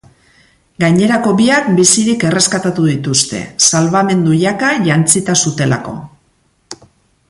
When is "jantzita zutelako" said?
4.89-5.99